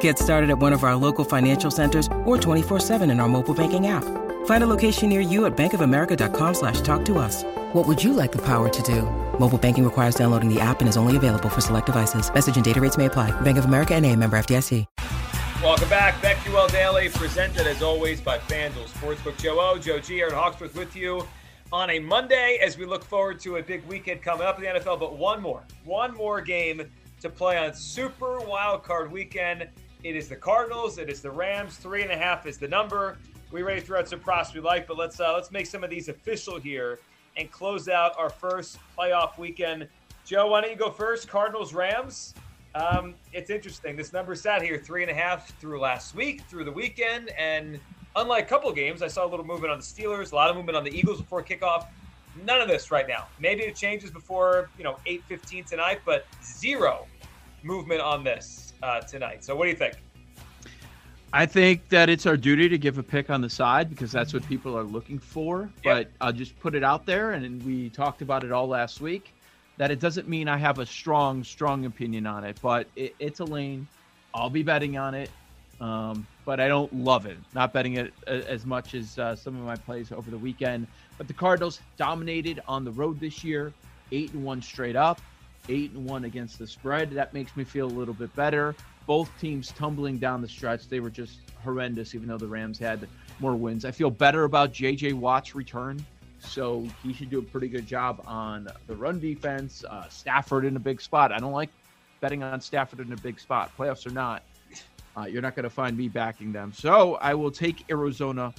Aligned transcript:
Get 0.00 0.18
started 0.18 0.50
at 0.50 0.58
one 0.58 0.74
of 0.74 0.84
our 0.84 0.94
local 0.94 1.24
financial 1.24 1.70
centers 1.70 2.06
or 2.26 2.36
24-7 2.36 3.10
in 3.10 3.20
our 3.20 3.28
mobile 3.28 3.54
banking 3.54 3.86
app. 3.86 4.04
Find 4.46 4.62
a 4.62 4.66
location 4.66 5.08
near 5.08 5.20
you 5.20 5.46
at 5.46 5.56
bankofamerica.com 5.56 6.54
slash 6.54 6.82
talk 6.82 7.04
to 7.06 7.18
us. 7.18 7.44
What 7.72 7.86
would 7.86 8.02
you 8.02 8.12
like 8.12 8.32
the 8.32 8.42
power 8.42 8.68
to 8.68 8.82
do? 8.82 9.02
Mobile 9.38 9.58
banking 9.58 9.84
requires 9.84 10.14
downloading 10.14 10.52
the 10.52 10.60
app 10.60 10.80
and 10.80 10.88
is 10.88 10.96
only 10.98 11.16
available 11.16 11.48
for 11.48 11.62
select 11.62 11.86
devices. 11.86 12.32
Message 12.32 12.56
and 12.56 12.64
data 12.64 12.80
rates 12.80 12.98
may 12.98 13.06
apply. 13.06 13.30
Bank 13.40 13.56
of 13.56 13.64
America 13.64 13.94
and 13.94 14.04
a 14.04 14.14
member 14.14 14.38
FDIC. 14.38 14.84
Welcome 15.62 15.88
back. 15.88 16.14
BetQL 16.22 16.70
Daily, 16.70 17.08
presented 17.08 17.66
as 17.66 17.82
always 17.82 18.20
by 18.20 18.38
FanDuel 18.38 18.88
Sportsbook. 18.88 19.36
Joe 19.38 19.58
O, 19.58 19.76
Joe 19.76 19.98
G, 19.98 20.20
Aaron 20.20 20.34
Hawksworth 20.34 20.76
with 20.76 20.94
you 20.94 21.26
on 21.72 21.90
a 21.90 21.98
Monday 21.98 22.58
as 22.62 22.78
we 22.78 22.86
look 22.86 23.04
forward 23.04 23.40
to 23.40 23.56
a 23.56 23.62
big 23.62 23.84
weekend 23.86 24.22
coming 24.22 24.46
up 24.46 24.56
in 24.58 24.62
the 24.62 24.80
NFL. 24.80 25.00
But 25.00 25.18
one 25.18 25.42
more, 25.42 25.64
one 25.84 26.14
more 26.14 26.40
game 26.40 26.88
to 27.20 27.28
play 27.28 27.58
on 27.58 27.74
Super 27.74 28.38
Wild 28.38 28.84
Card 28.84 29.10
Weekend. 29.10 29.68
It 30.04 30.14
is 30.14 30.28
the 30.28 30.36
Cardinals. 30.36 30.98
It 30.98 31.10
is 31.10 31.20
the 31.20 31.30
Rams. 31.30 31.76
Three 31.76 32.02
and 32.02 32.12
a 32.12 32.16
half 32.16 32.46
is 32.46 32.56
the 32.56 32.68
number. 32.68 33.18
We 33.50 33.62
ready 33.62 33.80
to 33.80 33.86
throw 33.86 33.98
out 33.98 34.08
some 34.08 34.20
props 34.20 34.54
we 34.54 34.60
like, 34.60 34.86
but 34.86 34.96
let's 34.96 35.18
uh, 35.18 35.32
let's 35.32 35.50
make 35.50 35.66
some 35.66 35.82
of 35.82 35.90
these 35.90 36.08
official 36.08 36.58
here 36.58 37.00
and 37.36 37.50
close 37.50 37.88
out 37.88 38.12
our 38.16 38.30
first 38.30 38.78
playoff 38.96 39.38
weekend. 39.38 39.88
Joe, 40.24 40.46
why 40.48 40.60
don't 40.60 40.70
you 40.70 40.76
go 40.76 40.90
first? 40.90 41.28
Cardinals, 41.28 41.74
Rams. 41.74 42.34
Um, 42.76 43.14
it's 43.32 43.50
interesting. 43.50 43.96
This 43.96 44.12
number 44.12 44.36
sat 44.36 44.62
here 44.62 44.78
three 44.78 45.02
and 45.02 45.10
a 45.10 45.14
half 45.14 45.58
through 45.58 45.80
last 45.80 46.14
week, 46.14 46.42
through 46.42 46.64
the 46.64 46.72
weekend, 46.72 47.30
and 47.30 47.80
unlike 48.14 48.44
a 48.44 48.48
couple 48.48 48.70
games, 48.72 49.02
I 49.02 49.08
saw 49.08 49.26
a 49.26 49.28
little 49.28 49.46
movement 49.46 49.72
on 49.72 49.78
the 49.78 49.84
Steelers, 49.84 50.30
a 50.30 50.34
lot 50.36 50.48
of 50.48 50.54
movement 50.54 50.76
on 50.76 50.84
the 50.84 50.96
Eagles 50.96 51.20
before 51.20 51.42
kickoff. 51.42 51.86
None 52.44 52.60
of 52.60 52.68
this 52.68 52.92
right 52.92 53.08
now. 53.08 53.26
Maybe 53.40 53.62
it 53.62 53.74
changes 53.74 54.12
before 54.12 54.70
you 54.78 54.84
know 54.84 54.98
eight 55.06 55.24
fifteen 55.24 55.64
tonight, 55.64 56.02
but 56.04 56.24
zero 56.44 57.08
movement 57.64 58.00
on 58.00 58.22
this 58.22 58.67
uh, 58.82 59.00
tonight. 59.00 59.44
So, 59.44 59.56
what 59.56 59.64
do 59.64 59.70
you 59.70 59.76
think? 59.76 59.94
I 61.32 61.44
think 61.44 61.88
that 61.90 62.08
it's 62.08 62.24
our 62.24 62.36
duty 62.36 62.68
to 62.70 62.78
give 62.78 62.96
a 62.96 63.02
pick 63.02 63.28
on 63.28 63.42
the 63.42 63.50
side 63.50 63.90
because 63.90 64.10
that's 64.10 64.32
what 64.32 64.46
people 64.46 64.76
are 64.76 64.84
looking 64.84 65.18
for. 65.18 65.70
Yep. 65.84 65.96
But 65.96 66.10
I'll 66.20 66.32
just 66.32 66.58
put 66.58 66.74
it 66.74 66.82
out 66.82 67.04
there, 67.04 67.32
and 67.32 67.62
we 67.64 67.90
talked 67.90 68.22
about 68.22 68.44
it 68.44 68.52
all 68.52 68.66
last 68.66 69.00
week. 69.00 69.34
That 69.76 69.90
it 69.90 70.00
doesn't 70.00 70.26
mean 70.26 70.48
I 70.48 70.56
have 70.56 70.78
a 70.78 70.86
strong, 70.86 71.44
strong 71.44 71.84
opinion 71.84 72.26
on 72.26 72.44
it, 72.44 72.58
but 72.62 72.88
it, 72.96 73.14
it's 73.18 73.40
a 73.40 73.44
lane. 73.44 73.86
I'll 74.34 74.50
be 74.50 74.62
betting 74.62 74.96
on 74.96 75.14
it, 75.14 75.30
um, 75.80 76.26
but 76.44 76.60
I 76.60 76.66
don't 76.66 76.92
love 76.94 77.26
it. 77.26 77.36
Not 77.54 77.72
betting 77.72 77.94
it 77.94 78.12
uh, 78.26 78.30
as 78.30 78.64
much 78.66 78.94
as 78.94 79.18
uh, 79.18 79.36
some 79.36 79.54
of 79.56 79.64
my 79.64 79.76
plays 79.76 80.10
over 80.10 80.30
the 80.30 80.38
weekend. 80.38 80.86
But 81.16 81.28
the 81.28 81.34
Cardinals 81.34 81.80
dominated 81.96 82.60
on 82.66 82.84
the 82.84 82.90
road 82.90 83.20
this 83.20 83.44
year, 83.44 83.72
eight 84.12 84.32
and 84.32 84.44
one 84.44 84.62
straight 84.62 84.96
up 84.96 85.20
eight 85.68 85.92
and 85.92 86.04
one 86.04 86.24
against 86.24 86.58
the 86.58 86.66
spread. 86.66 87.10
That 87.10 87.34
makes 87.34 87.56
me 87.56 87.64
feel 87.64 87.86
a 87.86 87.88
little 87.88 88.14
bit 88.14 88.34
better. 88.34 88.74
Both 89.06 89.30
teams 89.40 89.72
tumbling 89.72 90.18
down 90.18 90.42
the 90.42 90.48
stretch. 90.48 90.88
They 90.88 91.00
were 91.00 91.10
just 91.10 91.38
horrendous, 91.62 92.14
even 92.14 92.28
though 92.28 92.38
the 92.38 92.46
Rams 92.46 92.78
had 92.78 93.08
more 93.40 93.54
wins. 93.54 93.84
I 93.84 93.90
feel 93.90 94.10
better 94.10 94.44
about 94.44 94.72
J.J. 94.72 95.14
Watt's 95.14 95.54
return, 95.54 96.04
so 96.38 96.86
he 97.02 97.12
should 97.12 97.30
do 97.30 97.38
a 97.38 97.42
pretty 97.42 97.68
good 97.68 97.86
job 97.86 98.22
on 98.26 98.68
the 98.86 98.94
run 98.94 99.18
defense. 99.18 99.84
Uh, 99.88 100.08
Stafford 100.08 100.64
in 100.64 100.76
a 100.76 100.80
big 100.80 101.00
spot. 101.00 101.32
I 101.32 101.38
don't 101.38 101.52
like 101.52 101.70
betting 102.20 102.42
on 102.42 102.60
Stafford 102.60 103.00
in 103.00 103.12
a 103.12 103.16
big 103.16 103.40
spot, 103.40 103.70
playoffs 103.78 104.06
or 104.06 104.10
not. 104.10 104.42
Uh, 105.16 105.24
you're 105.24 105.42
not 105.42 105.56
going 105.56 105.64
to 105.64 105.70
find 105.70 105.96
me 105.96 106.08
backing 106.08 106.52
them. 106.52 106.72
So 106.72 107.14
I 107.16 107.34
will 107.34 107.50
take 107.50 107.84
Arizona 107.90 108.54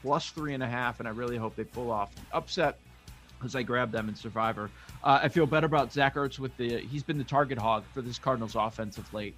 plus 0.00 0.30
three 0.30 0.54
and 0.54 0.62
a 0.62 0.68
half, 0.68 1.00
and 1.00 1.08
I 1.08 1.12
really 1.12 1.36
hope 1.36 1.56
they 1.56 1.64
pull 1.64 1.90
off 1.90 2.14
the 2.14 2.36
upset 2.36 2.78
because 3.38 3.54
I 3.54 3.62
grabbed 3.62 3.92
them 3.92 4.08
in 4.08 4.14
Survivor. 4.14 4.70
Uh, 5.02 5.20
I 5.22 5.28
feel 5.28 5.46
better 5.46 5.66
about 5.66 5.92
Zach 5.92 6.14
Ertz 6.16 6.38
with 6.38 6.56
the 6.56 6.78
he's 6.78 7.02
been 7.02 7.18
the 7.18 7.24
target 7.24 7.58
hog 7.58 7.84
for 7.92 8.02
this 8.02 8.18
Cardinals 8.18 8.56
offense 8.56 8.98
of 8.98 9.12
late, 9.14 9.34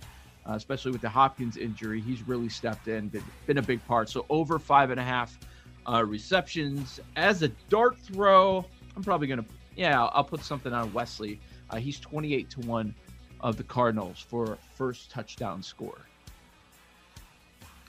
uh, 0.48 0.52
especially 0.54 0.92
with 0.92 1.00
the 1.00 1.08
Hopkins 1.08 1.56
injury. 1.56 2.00
He's 2.00 2.26
really 2.26 2.48
stepped 2.48 2.88
in, 2.88 3.08
been, 3.08 3.24
been 3.46 3.58
a 3.58 3.62
big 3.62 3.84
part. 3.86 4.08
So 4.08 4.26
over 4.30 4.58
five 4.58 4.90
and 4.90 5.00
a 5.00 5.04
half 5.04 5.38
uh, 5.86 6.04
receptions 6.04 7.00
as 7.16 7.42
a 7.42 7.48
dart 7.68 7.98
throw. 7.98 8.64
I'm 8.96 9.04
probably 9.04 9.26
gonna 9.26 9.44
yeah 9.76 10.00
I'll, 10.00 10.10
I'll 10.14 10.24
put 10.24 10.44
something 10.44 10.72
on 10.72 10.92
Wesley. 10.92 11.40
Uh, 11.68 11.76
he's 11.76 12.00
28 12.00 12.50
to 12.50 12.60
one 12.60 12.94
of 13.40 13.56
the 13.56 13.64
Cardinals 13.64 14.18
for 14.18 14.58
first 14.74 15.10
touchdown 15.10 15.62
score. 15.62 15.98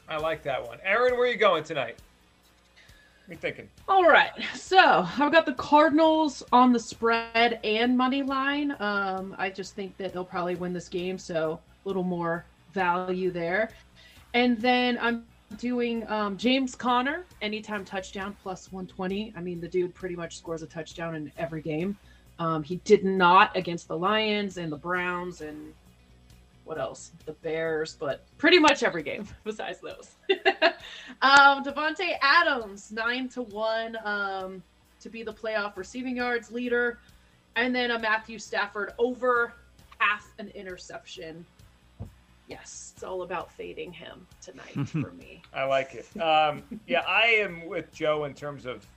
I 0.07 0.17
like 0.17 0.43
that 0.43 0.65
one. 0.65 0.77
Aaron, 0.83 1.13
where 1.13 1.23
are 1.23 1.31
you 1.31 1.37
going 1.37 1.63
tonight? 1.63 1.97
You 3.31 3.37
thinking? 3.37 3.69
All 3.87 4.03
right. 4.03 4.31
So 4.53 5.07
I've 5.17 5.31
got 5.31 5.45
the 5.45 5.53
Cardinals 5.53 6.43
on 6.51 6.73
the 6.73 6.79
spread 6.79 7.59
and 7.63 7.97
money 7.97 8.23
line. 8.23 8.75
Um, 8.79 9.35
I 9.37 9.49
just 9.49 9.75
think 9.75 9.95
that 9.97 10.13
they'll 10.13 10.25
probably 10.25 10.55
win 10.55 10.73
this 10.73 10.87
game, 10.87 11.17
so 11.17 11.59
a 11.83 11.87
little 11.87 12.03
more 12.03 12.45
value 12.73 13.31
there. 13.31 13.71
And 14.33 14.59
then 14.59 14.97
I'm 15.01 15.25
doing 15.57 16.09
um, 16.09 16.37
James 16.37 16.75
Conner 16.75 17.25
anytime 17.41 17.83
touchdown 17.83 18.35
plus 18.41 18.71
120. 18.71 19.33
I 19.35 19.41
mean, 19.41 19.59
the 19.59 19.67
dude 19.67 19.93
pretty 19.93 20.15
much 20.15 20.37
scores 20.37 20.61
a 20.61 20.67
touchdown 20.67 21.15
in 21.15 21.31
every 21.37 21.61
game. 21.61 21.97
Um, 22.39 22.63
he 22.63 22.77
did 22.77 23.03
not 23.03 23.55
against 23.55 23.87
the 23.87 23.97
Lions 23.97 24.57
and 24.57 24.71
the 24.71 24.77
Browns 24.77 25.41
and 25.41 25.73
what 26.71 26.79
else? 26.79 27.11
The 27.25 27.33
Bears, 27.33 27.97
but 27.99 28.23
pretty 28.37 28.57
much 28.57 28.81
every 28.81 29.03
game 29.03 29.27
besides 29.43 29.81
those. 29.81 30.11
um, 31.21 31.65
Davante 31.65 32.13
Adams, 32.21 32.93
nine 32.93 33.27
to 33.27 33.41
one 33.41 33.97
um, 34.05 34.63
to 35.01 35.09
be 35.09 35.21
the 35.21 35.33
playoff 35.33 35.75
receiving 35.75 36.15
yards 36.15 36.49
leader, 36.49 36.99
and 37.57 37.75
then 37.75 37.91
a 37.91 37.99
Matthew 37.99 38.39
Stafford 38.39 38.93
over 38.97 39.51
half 39.97 40.25
an 40.39 40.47
interception. 40.55 41.45
Yes, 42.47 42.93
it's 42.95 43.03
all 43.03 43.23
about 43.23 43.51
fading 43.51 43.91
him 43.91 44.25
tonight 44.41 44.87
for 44.87 45.11
me. 45.11 45.41
I 45.53 45.65
like 45.65 45.93
it. 45.93 46.21
Um, 46.21 46.63
yeah, 46.87 47.01
I 47.01 47.25
am 47.39 47.67
with 47.67 47.91
Joe 47.91 48.23
in 48.23 48.33
terms 48.33 48.65
of. 48.65 48.87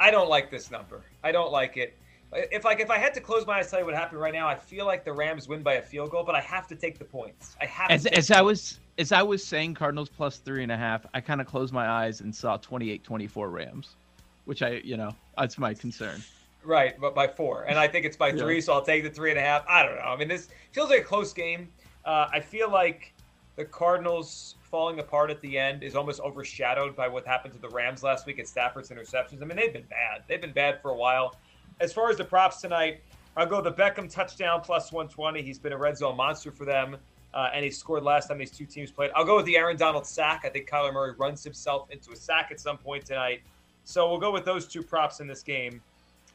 I 0.00 0.10
don't 0.10 0.28
like 0.28 0.50
this 0.50 0.72
number. 0.72 1.02
I 1.22 1.30
don't 1.30 1.52
like 1.52 1.76
it 1.76 1.96
if 2.34 2.64
like 2.64 2.80
if 2.80 2.90
I 2.90 2.98
had 2.98 3.14
to 3.14 3.20
close 3.20 3.46
my 3.46 3.58
eyes, 3.58 3.70
tell 3.70 3.80
you 3.80 3.86
what 3.86 3.94
happened 3.94 4.20
right 4.20 4.32
now, 4.32 4.48
I 4.48 4.56
feel 4.56 4.86
like 4.86 5.04
the 5.04 5.12
Rams 5.12 5.48
win 5.48 5.62
by 5.62 5.74
a 5.74 5.82
field 5.82 6.10
goal, 6.10 6.24
but 6.24 6.34
I 6.34 6.40
have 6.40 6.66
to 6.68 6.76
take 6.76 6.98
the 6.98 7.04
points. 7.04 7.56
I 7.60 7.66
have 7.66 7.90
as, 7.90 8.06
as 8.06 8.30
I 8.30 8.40
was 8.40 8.80
as 8.98 9.12
I 9.12 9.22
was 9.22 9.44
saying 9.44 9.74
Cardinals 9.74 10.08
plus 10.08 10.38
three 10.38 10.62
and 10.62 10.72
a 10.72 10.76
half, 10.76 11.06
I 11.14 11.20
kind 11.20 11.40
of 11.40 11.46
closed 11.46 11.72
my 11.72 11.88
eyes 11.88 12.20
and 12.20 12.34
saw 12.34 12.58
28-24 12.58 13.52
Rams, 13.52 13.96
which 14.44 14.62
I 14.62 14.80
you 14.84 14.96
know 14.96 15.14
that's 15.38 15.58
my 15.58 15.74
concern. 15.74 16.22
Right, 16.64 16.98
but 16.98 17.14
by 17.14 17.26
four, 17.28 17.64
and 17.64 17.78
I 17.78 17.86
think 17.86 18.06
it's 18.06 18.16
by 18.16 18.28
yeah. 18.28 18.38
three, 18.38 18.60
so 18.60 18.72
I'll 18.72 18.82
take 18.82 19.04
the 19.04 19.10
three 19.10 19.30
and 19.30 19.38
a 19.38 19.42
half. 19.42 19.64
I 19.68 19.82
don't 19.82 19.96
know. 19.96 20.02
I 20.02 20.16
mean, 20.16 20.28
this 20.28 20.48
feels 20.72 20.90
like 20.90 21.00
a 21.00 21.04
close 21.04 21.32
game. 21.32 21.68
Uh, 22.04 22.28
I 22.32 22.40
feel 22.40 22.70
like 22.70 23.12
the 23.56 23.64
Cardinals 23.64 24.56
falling 24.62 24.98
apart 24.98 25.30
at 25.30 25.40
the 25.40 25.58
end 25.58 25.82
is 25.82 25.94
almost 25.94 26.20
overshadowed 26.20 26.96
by 26.96 27.06
what 27.06 27.26
happened 27.26 27.54
to 27.54 27.60
the 27.60 27.68
Rams 27.68 28.02
last 28.02 28.26
week 28.26 28.38
at 28.38 28.48
Stafford's 28.48 28.88
interceptions. 28.88 29.42
I 29.42 29.44
mean, 29.44 29.56
they've 29.56 29.72
been 29.72 29.84
bad. 29.90 30.24
They've 30.26 30.40
been 30.40 30.52
bad 30.52 30.80
for 30.80 30.90
a 30.90 30.96
while 30.96 31.36
as 31.80 31.92
far 31.92 32.10
as 32.10 32.16
the 32.16 32.24
props 32.24 32.60
tonight, 32.60 33.02
I'll 33.36 33.46
go 33.46 33.60
the 33.60 33.72
Beckham 33.72 34.10
touchdown 34.10 34.60
plus 34.62 34.92
120. 34.92 35.42
He's 35.42 35.58
been 35.58 35.72
a 35.72 35.76
red 35.76 35.96
zone 35.96 36.16
monster 36.16 36.52
for 36.52 36.64
them, 36.64 36.96
uh, 37.32 37.50
and 37.52 37.64
he 37.64 37.70
scored 37.70 38.04
last 38.04 38.28
time 38.28 38.38
these 38.38 38.50
two 38.50 38.66
teams 38.66 38.90
played. 38.90 39.10
I'll 39.14 39.24
go 39.24 39.36
with 39.36 39.46
the 39.46 39.56
Aaron 39.56 39.76
Donald 39.76 40.06
sack. 40.06 40.42
I 40.44 40.48
think 40.48 40.68
Kyler 40.68 40.92
Murray 40.92 41.14
runs 41.18 41.42
himself 41.42 41.90
into 41.90 42.12
a 42.12 42.16
sack 42.16 42.48
at 42.50 42.60
some 42.60 42.78
point 42.78 43.04
tonight. 43.04 43.42
So 43.84 44.08
we'll 44.08 44.20
go 44.20 44.30
with 44.30 44.44
those 44.44 44.66
two 44.66 44.82
props 44.82 45.20
in 45.20 45.26
this 45.26 45.42
game. 45.42 45.82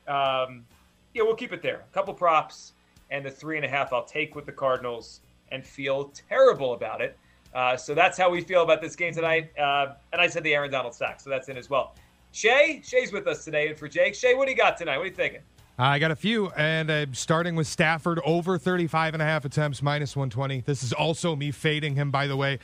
Um, 0.08 0.66
yeah, 1.14 1.24
we'll 1.24 1.36
keep 1.36 1.54
it 1.54 1.62
there. 1.62 1.84
A 1.90 1.94
couple 1.94 2.14
props 2.14 2.74
and 3.12 3.26
the 3.26 3.32
three 3.32 3.56
and 3.56 3.66
a 3.66 3.70
half 3.70 3.94
I'll 3.94 4.06
take 4.06 4.36
with 4.36 4.46
the 4.46 4.52
Cardinals 4.52 5.22
and 5.52 5.66
feel 5.66 6.12
terrible 6.30 6.74
about 6.74 7.02
it. 7.02 7.18
Uh, 7.54 7.76
so 7.76 7.96
that's 7.96 8.18
how 8.18 8.30
we 8.30 8.42
feel 8.42 8.62
about 8.62 8.82
this 8.82 8.96
game 8.96 9.14
tonight. 9.14 9.58
Uh, 9.58 9.94
and 10.14 10.22
I 10.22 10.28
said 10.28 10.44
the 10.44 10.54
Aaron 10.54 10.70
Donald 10.70 10.94
sack, 10.94 11.20
so 11.20 11.30
that's 11.30 11.50
in 11.50 11.58
as 11.58 11.70
well. 11.70 11.96
Shay, 12.32 12.82
Shay's 12.84 13.12
with 13.12 13.28
us 13.28 13.44
today, 13.44 13.70
and 13.70 13.78
for 13.78 13.88
Jake, 13.88 14.16
Shay, 14.16 14.36
what 14.36 14.46
do 14.46 14.52
you 14.52 14.58
got 14.58 14.78
tonight? 14.78 14.98
What 14.98 15.04
are 15.04 15.10
you 15.10 15.16
thinking? 15.16 15.42
I 15.78 15.98
got 15.98 16.12
a 16.12 16.16
few, 16.16 16.50
and 16.52 16.92
uh, 16.92 17.06
starting 17.14 17.56
with 17.56 17.66
Stafford 17.66 18.20
over 18.26 18.58
35 18.58 19.14
and 19.14 19.24
a 19.24 19.26
half 19.26 19.46
attempts, 19.46 19.82
minus 19.82 20.16
120. 20.16 20.62
This 20.62 20.84
is 20.84 20.94
also 20.94 21.36
me 21.36 21.52
fading 21.52 21.96
him, 21.96 22.12
by 22.12 22.28
the 22.28 22.36
way. 22.36 22.60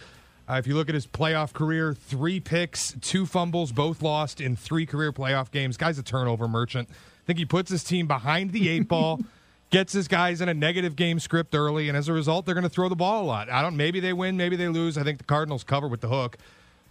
Uh, 0.48 0.56
if 0.56 0.68
you 0.68 0.76
look 0.76 0.90
at 0.90 0.96
his 0.96 1.08
playoff 1.08 1.54
career, 1.54 1.94
three 1.94 2.40
picks, 2.40 2.94
two 3.02 3.26
fumbles, 3.26 3.72
both 3.72 4.02
lost 4.02 4.40
in 4.40 4.56
three 4.56 4.86
career 4.86 5.12
playoff 5.12 5.50
games. 5.50 5.78
Guy's 5.78 5.98
a 5.98 6.04
turnover 6.04 6.48
merchant. 6.48 6.90
I 6.90 7.26
think 7.26 7.40
he 7.40 7.46
puts 7.46 7.72
his 7.72 7.84
team 7.84 8.06
behind 8.06 8.52
the 8.52 8.70
eight 8.70 8.88
ball, 8.88 9.22
gets 9.72 9.94
his 9.94 10.08
guys 10.08 10.42
in 10.42 10.50
a 10.50 10.54
negative 10.54 10.96
game 10.96 11.20
script 11.20 11.56
early, 11.56 11.88
and 11.88 11.98
as 11.98 12.08
a 12.08 12.14
result, 12.14 12.46
they're 12.46 12.54
going 12.54 12.64
to 12.64 12.70
throw 12.70 12.90
the 12.90 12.96
ball 12.96 13.24
a 13.24 13.26
lot. 13.26 13.50
I 13.50 13.64
don't. 13.64 13.76
Maybe 13.76 14.00
they 14.00 14.14
win, 14.14 14.38
maybe 14.38 14.56
they 14.56 14.68
lose. 14.68 14.98
I 14.98 15.04
think 15.04 15.18
the 15.18 15.24
Cardinals 15.24 15.64
cover 15.64 15.88
with 15.88 16.02
the 16.02 16.10
hook 16.10 16.38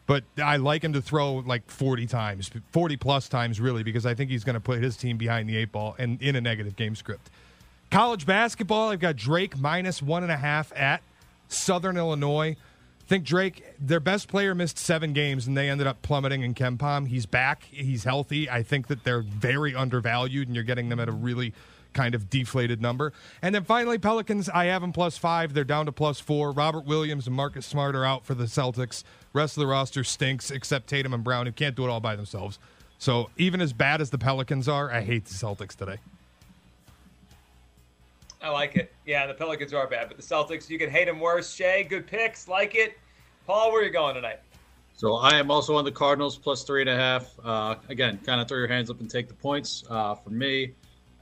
but 0.06 0.24
I 0.42 0.56
like 0.56 0.84
him 0.84 0.92
to 0.92 1.02
throw 1.02 1.34
like 1.36 1.70
40 1.70 2.06
times, 2.06 2.50
40 2.72 2.96
plus 2.96 3.28
times, 3.28 3.60
really, 3.60 3.82
because 3.82 4.04
I 4.04 4.14
think 4.14 4.30
he's 4.30 4.44
going 4.44 4.54
to 4.54 4.60
put 4.60 4.82
his 4.82 4.96
team 4.96 5.16
behind 5.16 5.48
the 5.48 5.56
eight 5.56 5.72
ball 5.72 5.94
and 5.98 6.20
in 6.20 6.36
a 6.36 6.40
negative 6.40 6.76
game 6.76 6.94
script. 6.94 7.30
College 7.90 8.26
basketball, 8.26 8.90
I've 8.90 9.00
got 9.00 9.16
Drake 9.16 9.58
minus 9.58 10.02
one 10.02 10.22
and 10.22 10.32
a 10.32 10.36
half 10.36 10.72
at 10.76 11.02
Southern 11.48 11.96
Illinois. 11.96 12.56
I 13.04 13.06
think 13.06 13.24
Drake, 13.24 13.64
their 13.78 14.00
best 14.00 14.28
player, 14.28 14.54
missed 14.54 14.78
seven 14.78 15.12
games 15.12 15.46
and 15.46 15.56
they 15.56 15.68
ended 15.68 15.86
up 15.86 16.02
plummeting 16.02 16.42
in 16.42 16.54
KenPom. 16.54 17.08
He's 17.08 17.26
back. 17.26 17.64
He's 17.70 18.04
healthy. 18.04 18.48
I 18.48 18.62
think 18.62 18.88
that 18.88 19.04
they're 19.04 19.22
very 19.22 19.74
undervalued 19.74 20.48
and 20.48 20.54
you're 20.54 20.64
getting 20.64 20.88
them 20.88 21.00
at 21.00 21.08
a 21.08 21.12
really 21.12 21.52
kind 21.92 22.14
of 22.14 22.28
deflated 22.28 22.82
number. 22.82 23.12
And 23.40 23.54
then 23.54 23.64
finally, 23.64 23.98
Pelicans, 23.98 24.48
I 24.48 24.66
have 24.66 24.82
them 24.82 24.92
plus 24.92 25.16
five. 25.16 25.54
They're 25.54 25.64
down 25.64 25.86
to 25.86 25.92
plus 25.92 26.20
four. 26.20 26.50
Robert 26.50 26.84
Williams 26.84 27.26
and 27.26 27.36
Marcus 27.36 27.64
Smart 27.64 27.94
are 27.94 28.04
out 28.04 28.24
for 28.24 28.34
the 28.34 28.44
Celtics. 28.44 29.04
Rest 29.34 29.56
of 29.56 29.62
the 29.62 29.66
roster 29.66 30.04
stinks 30.04 30.50
except 30.52 30.86
Tatum 30.86 31.12
and 31.12 31.24
Brown, 31.24 31.44
who 31.44 31.52
can't 31.52 31.74
do 31.74 31.84
it 31.84 31.90
all 31.90 32.00
by 32.00 32.16
themselves. 32.16 32.58
So 32.98 33.28
even 33.36 33.60
as 33.60 33.72
bad 33.72 34.00
as 34.00 34.08
the 34.08 34.16
Pelicans 34.16 34.68
are, 34.68 34.90
I 34.90 35.00
hate 35.02 35.26
the 35.26 35.34
Celtics 35.34 35.74
today. 35.74 35.98
I 38.40 38.50
like 38.50 38.76
it. 38.76 38.94
Yeah, 39.04 39.26
the 39.26 39.34
Pelicans 39.34 39.74
are 39.74 39.86
bad, 39.88 40.08
but 40.08 40.16
the 40.16 40.22
Celtics, 40.22 40.70
you 40.70 40.78
can 40.78 40.88
hate 40.88 41.06
them 41.06 41.18
worse. 41.18 41.52
Shay, 41.52 41.82
good 41.82 42.06
picks. 42.06 42.46
Like 42.46 42.74
it. 42.76 42.96
Paul, 43.46 43.72
where 43.72 43.82
are 43.82 43.84
you 43.84 43.90
going 43.90 44.14
tonight? 44.14 44.40
So 44.96 45.16
I 45.16 45.34
am 45.34 45.50
also 45.50 45.76
on 45.76 45.84
the 45.84 45.90
Cardinals 45.90 46.38
plus 46.38 46.62
three 46.62 46.80
and 46.82 46.88
a 46.90 46.96
half. 46.96 47.34
Uh, 47.42 47.74
again, 47.88 48.20
kind 48.24 48.40
of 48.40 48.46
throw 48.46 48.58
your 48.58 48.68
hands 48.68 48.88
up 48.88 49.00
and 49.00 49.10
take 49.10 49.26
the 49.26 49.34
points 49.34 49.82
uh, 49.90 50.14
for 50.14 50.30
me. 50.30 50.74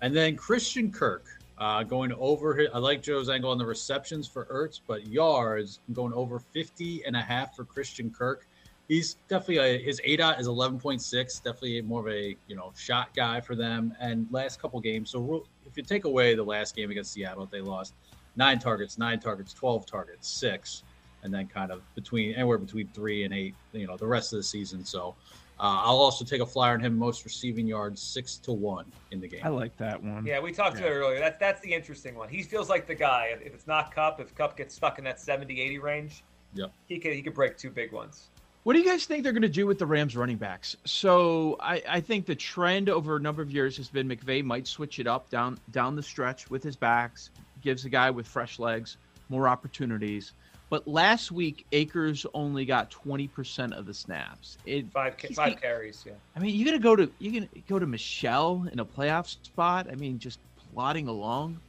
And 0.03 0.15
then 0.15 0.37
Christian 0.37 0.93
Kirk. 0.93 1.25
Uh, 1.63 1.85
going 1.85 2.13
over, 2.19 2.61
I 2.75 2.79
like 2.79 3.03
Joe's 3.03 3.31
angle 3.31 3.53
on 3.53 3.57
the 3.57 3.65
receptions 3.65 4.27
for 4.27 4.47
Ertz, 4.47 4.81
but 4.85 5.07
yards 5.07 5.79
going 5.93 6.13
over 6.13 6.41
50 6.41 7.05
and 7.07 7.15
a 7.15 7.21
half 7.21 7.55
for 7.55 7.65
Christian 7.65 8.11
Kirk. 8.11 8.49
He's 8.89 9.15
definitely 9.29 9.59
a, 9.59 9.79
his 9.79 10.01
ADOT 10.05 10.41
is 10.41 10.49
11.6, 10.49 11.37
definitely 11.37 11.81
more 11.83 12.01
of 12.01 12.13
a 12.13 12.37
you 12.49 12.57
know 12.57 12.73
shot 12.77 13.15
guy 13.15 13.41
for 13.41 13.55
them. 13.55 13.95
And 14.01 14.27
last 14.33 14.61
couple 14.61 14.81
games, 14.81 15.11
so 15.11 15.45
if 15.65 15.77
you 15.77 15.85
take 15.85 16.05
away 16.05 16.35
the 16.35 16.43
last 16.43 16.75
game 16.75 16.91
against 16.91 17.13
Seattle, 17.13 17.47
they 17.47 17.61
lost 17.61 17.95
nine 18.35 18.59
targets, 18.59 18.99
nine 18.99 19.21
targets, 19.21 19.53
12 19.53 19.87
targets, 19.87 20.29
six, 20.29 20.83
and 21.23 21.33
then 21.33 21.47
kind 21.47 21.71
of 21.71 21.83
between 21.95 22.35
anywhere 22.35 22.59
between 22.59 22.89
three 22.89 23.23
and 23.23 23.33
eight, 23.33 23.55
you 23.73 23.87
know, 23.87 23.97
the 23.97 24.05
rest 24.09 24.33
of 24.33 24.39
the 24.39 24.43
season. 24.43 24.85
So 24.85 25.15
uh, 25.59 25.83
I'll 25.85 25.99
also 25.99 26.25
take 26.25 26.41
a 26.41 26.47
flyer 26.47 26.75
on 26.75 26.81
him. 26.81 26.99
Most 26.99 27.25
receiving 27.25 27.67
yards, 27.67 28.01
six 28.01 28.37
to 28.39 28.53
one 28.53 28.87
in 29.11 29.21
the 29.21 29.29
game. 29.29 29.41
I 29.45 29.49
like 29.49 29.77
that 29.77 30.03
one. 30.03 30.27
Yeah, 30.27 30.41
we 30.41 30.53
talked 30.53 30.77
yeah. 30.77 30.87
about 30.87 30.93
it 30.93 30.97
earlier. 30.97 31.19
That's 31.19 31.39
that's 31.39 31.61
the 31.61 31.73
interesting 31.73 32.15
one. 32.15 32.29
He 32.29 32.43
feels 32.43 32.69
like 32.69 32.87
the 32.87 32.95
guy. 32.95 33.37
If 33.45 33.55
it's 33.55 33.67
not 33.67 33.95
Kupp, 33.95 34.21
if 34.21 34.35
Kupp 34.35 34.57
gets 34.57 34.75
stuck 34.75 34.99
in 34.99 35.05
that 35.05 35.21
70, 35.21 35.61
80 35.61 35.79
range, 35.79 36.25
yeah, 36.55 36.67
he 36.89 36.99
could 36.99 37.13
he 37.13 37.23
could 37.23 37.35
break 37.35 37.57
two 37.57 37.71
big 37.71 37.93
ones. 37.93 38.29
What 38.65 38.75
do 38.75 38.79
you 38.79 38.85
guys 38.85 39.07
think 39.07 39.25
they're 39.25 39.33
going 39.33 39.43
to 39.43 39.49
do 39.49 39.67
with 39.67 39.81
the 39.81 39.87
Rams 39.87 40.17
running 40.17 40.37
backs? 40.37 40.77
So 40.85 41.57
I, 41.59 41.83
I 41.89 42.01
think 42.01 42.27
the 42.27 42.37
trend 42.37 42.89
over 42.89 43.17
a 43.17 43.21
number 43.21 43.43
of 43.43 43.51
years 43.51 43.77
has 43.77 43.89
been 43.89 44.09
McVay 44.09 44.45
might 44.45 44.69
switch 44.69 45.01
it 45.01 45.09
up 45.09 45.29
down 45.31 45.59
down 45.73 45.97
the 45.97 46.03
stretch 46.03 46.49
with 46.49 46.63
his 46.63 46.77
backs, 46.77 47.31
gives 47.61 47.85
a 47.85 47.89
guy 47.89 48.11
with 48.11 48.27
fresh 48.27 48.61
legs 48.61 48.99
more 49.29 49.49
opportunities. 49.49 50.33
But 50.73 50.89
last 50.89 51.31
week, 51.31 51.67
Akers 51.73 52.25
only 52.33 52.65
got 52.65 52.91
twenty 52.91 53.29
percent 53.29 53.75
of 53.75 53.85
the 53.85 53.93
snaps. 53.93 54.57
It, 54.65 54.91
five 54.91 55.17
five 55.35 55.61
carries. 55.61 56.03
Yeah. 56.07 56.15
I 56.35 56.41
mean, 56.41 56.55
you 56.55 56.65
gonna 56.65 56.79
go 56.79 56.97
to 56.97 57.13
you 57.19 57.31
gonna 57.31 57.63
go 57.69 57.79
to 57.79 57.87
Michel 57.87 58.67
in 58.73 58.79
a 58.79 58.85
playoff 58.85 59.27
spot. 59.27 59.89
I 59.93 59.97
mean, 59.97 60.19
just 60.19 60.39
plodding 60.73 61.09
along. 61.09 61.61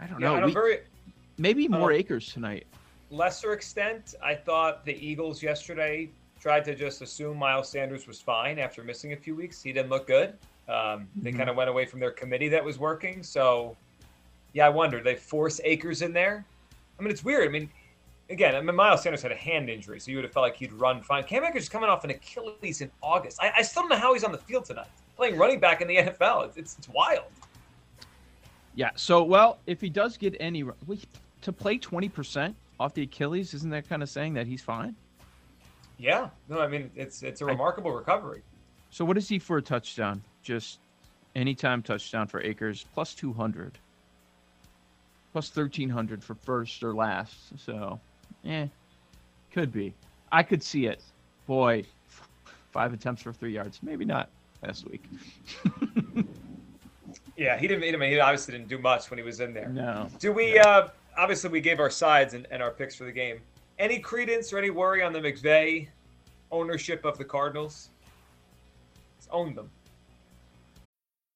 I 0.00 0.08
don't 0.08 0.20
yeah, 0.20 0.40
know. 0.40 0.46
We, 0.46 0.52
very, 0.52 0.78
maybe 1.38 1.68
more 1.68 1.92
uh, 1.92 1.98
Akers 1.98 2.32
tonight. 2.32 2.66
Lesser 3.12 3.52
extent, 3.52 4.16
I 4.20 4.34
thought 4.34 4.84
the 4.84 4.94
Eagles 4.94 5.44
yesterday 5.44 6.10
tried 6.40 6.64
to 6.64 6.74
just 6.74 7.02
assume 7.02 7.36
Miles 7.36 7.68
Sanders 7.68 8.08
was 8.08 8.20
fine 8.20 8.58
after 8.58 8.82
missing 8.82 9.12
a 9.12 9.16
few 9.16 9.36
weeks. 9.36 9.62
He 9.62 9.72
didn't 9.72 9.90
look 9.90 10.08
good. 10.08 10.30
Um, 10.68 11.06
they 11.14 11.30
mm-hmm. 11.30 11.38
kind 11.38 11.50
of 11.50 11.54
went 11.54 11.70
away 11.70 11.86
from 11.86 12.00
their 12.00 12.10
committee 12.10 12.48
that 12.48 12.64
was 12.64 12.80
working. 12.80 13.22
So, 13.22 13.76
yeah, 14.54 14.66
I 14.66 14.70
wonder. 14.70 15.00
They 15.00 15.14
force 15.14 15.60
Akers 15.62 16.02
in 16.02 16.12
there. 16.12 16.44
I 16.98 17.02
mean, 17.02 17.12
it's 17.12 17.22
weird. 17.22 17.46
I 17.46 17.50
mean, 17.50 17.70
again, 18.30 18.54
I 18.54 18.60
mean, 18.60 18.74
Miles 18.74 19.02
Sanders 19.02 19.22
had 19.22 19.32
a 19.32 19.36
hand 19.36 19.68
injury, 19.68 20.00
so 20.00 20.10
you 20.10 20.16
would 20.16 20.24
have 20.24 20.32
felt 20.32 20.44
like 20.44 20.56
he'd 20.56 20.72
run 20.72 21.02
fine. 21.02 21.24
Cam 21.24 21.44
Akers 21.44 21.64
is 21.64 21.68
coming 21.68 21.90
off 21.90 22.04
an 22.04 22.10
Achilles 22.10 22.80
in 22.80 22.90
August. 23.02 23.38
I, 23.42 23.52
I, 23.58 23.62
still 23.62 23.82
don't 23.82 23.90
know 23.90 23.96
how 23.96 24.14
he's 24.14 24.24
on 24.24 24.32
the 24.32 24.38
field 24.38 24.64
tonight, 24.64 24.88
playing 25.16 25.36
running 25.36 25.60
back 25.60 25.80
in 25.80 25.88
the 25.88 25.96
NFL. 25.98 26.48
It's, 26.48 26.56
it's, 26.56 26.78
it's 26.78 26.88
wild. 26.88 27.24
Yeah. 28.74 28.90
So, 28.94 29.22
well, 29.22 29.58
if 29.66 29.80
he 29.80 29.90
does 29.90 30.16
get 30.16 30.36
any 30.40 30.64
to 31.42 31.52
play 31.52 31.76
twenty 31.78 32.08
percent 32.08 32.54
off 32.78 32.94
the 32.94 33.02
Achilles, 33.02 33.52
isn't 33.54 33.70
that 33.70 33.88
kind 33.88 34.02
of 34.02 34.08
saying 34.08 34.34
that 34.34 34.46
he's 34.46 34.62
fine? 34.62 34.94
Yeah. 35.98 36.28
No, 36.48 36.60
I 36.60 36.68
mean 36.68 36.90
it's 36.94 37.22
it's 37.22 37.40
a 37.40 37.44
remarkable 37.44 37.90
I, 37.90 37.96
recovery. 37.96 38.42
So, 38.90 39.04
what 39.04 39.18
is 39.18 39.28
he 39.28 39.38
for 39.38 39.58
a 39.58 39.62
touchdown? 39.62 40.22
Just 40.42 40.78
anytime 41.34 41.82
touchdown 41.82 42.26
for 42.26 42.40
Akers 42.40 42.86
plus 42.94 43.14
two 43.14 43.32
hundred. 43.32 43.78
Plus 45.32 45.48
thirteen 45.50 45.88
hundred 45.88 46.22
for 46.22 46.34
first 46.36 46.82
or 46.82 46.94
last. 46.94 47.58
So 47.58 48.00
Eh, 48.46 48.66
could 49.52 49.72
be. 49.72 49.92
I 50.32 50.42
could 50.42 50.62
see 50.62 50.86
it. 50.86 51.02
Boy, 51.46 51.84
five 52.72 52.92
attempts 52.92 53.22
for 53.22 53.32
three 53.32 53.52
yards. 53.52 53.80
Maybe 53.82 54.04
not 54.04 54.28
last 54.62 54.88
week. 54.88 55.04
yeah, 57.36 57.58
he 57.58 57.66
didn't. 57.66 57.82
I 57.82 57.96
mean, 57.96 58.10
he 58.10 58.20
obviously 58.20 58.52
didn't 58.52 58.68
do 58.68 58.78
much 58.78 59.10
when 59.10 59.18
he 59.18 59.24
was 59.24 59.40
in 59.40 59.52
there. 59.52 59.68
No. 59.68 60.08
Do 60.18 60.32
we? 60.32 60.58
Uh, 60.58 60.88
obviously, 61.16 61.50
we 61.50 61.60
gave 61.60 61.80
our 61.80 61.90
sides 61.90 62.34
and, 62.34 62.46
and 62.50 62.62
our 62.62 62.70
picks 62.70 62.94
for 62.94 63.04
the 63.04 63.12
game. 63.12 63.40
Any 63.78 63.98
credence 63.98 64.52
or 64.52 64.58
any 64.58 64.70
worry 64.70 65.02
on 65.02 65.12
the 65.12 65.20
McVay 65.20 65.88
ownership 66.52 67.04
of 67.04 67.18
the 67.18 67.24
Cardinals? 67.24 67.88
Let's 69.16 69.28
own 69.30 69.54
them. 69.54 69.70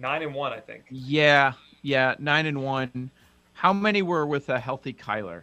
Nine 0.00 0.22
and 0.22 0.34
one, 0.34 0.52
I 0.52 0.60
think. 0.60 0.84
Yeah, 0.90 1.52
yeah, 1.82 2.14
nine 2.18 2.46
and 2.46 2.62
one. 2.62 3.10
How 3.52 3.72
many 3.72 4.00
were 4.00 4.26
with 4.26 4.48
a 4.48 4.58
healthy 4.58 4.94
Kyler? 4.94 5.42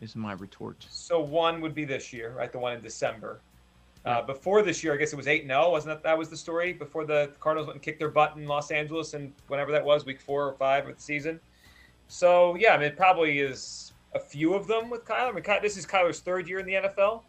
Is 0.00 0.16
my 0.16 0.32
retort. 0.32 0.86
So 0.88 1.20
one 1.20 1.60
would 1.60 1.74
be 1.74 1.84
this 1.84 2.10
year, 2.10 2.32
right? 2.32 2.50
The 2.50 2.58
one 2.58 2.72
in 2.72 2.80
December. 2.80 3.40
Uh, 4.06 4.22
before 4.22 4.62
this 4.62 4.82
year, 4.82 4.94
I 4.94 4.96
guess 4.96 5.12
it 5.12 5.16
was 5.16 5.28
eight 5.28 5.42
and 5.42 5.50
zero. 5.50 5.64
Oh, 5.66 5.70
wasn't 5.70 5.94
that 5.94 6.02
that 6.04 6.16
was 6.16 6.30
the 6.30 6.36
story 6.38 6.72
before 6.72 7.04
the 7.04 7.32
Cardinals 7.38 7.66
went 7.66 7.76
and 7.76 7.82
kicked 7.82 7.98
their 7.98 8.08
butt 8.08 8.34
in 8.36 8.46
Los 8.46 8.70
Angeles 8.70 9.12
and 9.12 9.30
whenever 9.48 9.70
that 9.72 9.84
was, 9.84 10.06
week 10.06 10.18
four 10.18 10.48
or 10.48 10.54
five 10.54 10.88
of 10.88 10.96
the 10.96 11.02
season. 11.02 11.38
So 12.08 12.54
yeah, 12.54 12.72
I 12.72 12.78
mean, 12.78 12.86
it 12.86 12.96
probably 12.96 13.40
is 13.40 13.92
a 14.14 14.18
few 14.18 14.54
of 14.54 14.66
them 14.66 14.88
with 14.88 15.04
Kyler. 15.04 15.28
I 15.28 15.32
mean, 15.32 15.44
this 15.60 15.76
is 15.76 15.84
Kyler's 15.84 16.20
third 16.20 16.48
year 16.48 16.60
in 16.60 16.66
the 16.66 16.72
NFL. 16.72 17.24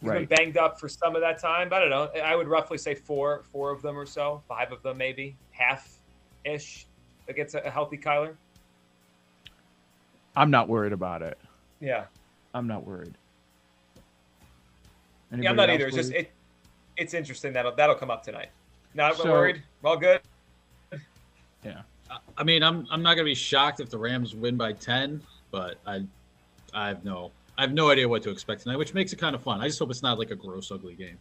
He's 0.00 0.10
right. 0.10 0.28
been 0.28 0.36
banged 0.36 0.56
up 0.56 0.78
for 0.78 0.88
some 0.88 1.14
of 1.14 1.22
that 1.22 1.40
time. 1.40 1.68
But 1.68 1.82
I 1.82 1.88
don't 1.88 1.90
know. 1.90 2.20
I 2.20 2.36
would 2.36 2.48
roughly 2.48 2.78
say 2.78 2.94
four, 2.94 3.44
four 3.50 3.70
of 3.70 3.82
them 3.82 3.98
or 3.98 4.06
so, 4.06 4.42
five 4.46 4.72
of 4.72 4.82
them 4.82 4.98
maybe, 4.98 5.36
half 5.50 5.96
ish 6.44 6.86
against 7.28 7.54
a, 7.54 7.70
healthy 7.70 7.96
Kyler. 7.96 8.34
I'm 10.36 10.50
not 10.50 10.68
worried 10.68 10.92
about 10.92 11.22
it. 11.22 11.38
Yeah, 11.80 12.04
I'm 12.54 12.66
not 12.66 12.86
worried. 12.86 13.14
Anybody 15.32 15.44
yeah, 15.44 15.50
I'm 15.50 15.56
not 15.56 15.70
either. 15.70 15.86
It's 15.86 15.96
just 15.96 16.12
it. 16.12 16.30
It's 16.96 17.14
interesting 17.14 17.52
that'll 17.52 17.74
that'll 17.74 17.96
come 17.96 18.10
up 18.10 18.22
tonight. 18.22 18.50
Not 18.94 19.16
so, 19.16 19.30
worried. 19.30 19.62
All 19.84 19.96
good. 19.96 20.20
Yeah. 21.64 21.82
I 22.38 22.44
mean, 22.44 22.62
I'm 22.62 22.86
I'm 22.90 23.02
not 23.02 23.14
gonna 23.14 23.24
be 23.24 23.34
shocked 23.34 23.80
if 23.80 23.90
the 23.90 23.98
Rams 23.98 24.34
win 24.34 24.56
by 24.56 24.72
ten, 24.72 25.22
but 25.50 25.78
I 25.86 26.04
I 26.72 26.88
have 26.88 27.04
no 27.04 27.32
I 27.58 27.62
have 27.62 27.72
no 27.72 27.90
idea 27.90 28.08
what 28.08 28.22
to 28.24 28.30
expect 28.30 28.62
tonight, 28.62 28.76
which 28.76 28.94
makes 28.94 29.12
it 29.12 29.16
kind 29.16 29.34
of 29.34 29.42
fun. 29.42 29.60
I 29.60 29.66
just 29.66 29.78
hope 29.78 29.90
it's 29.90 30.02
not 30.02 30.18
like 30.18 30.30
a 30.30 30.36
gross, 30.36 30.70
ugly 30.70 30.94
game. 30.94 31.18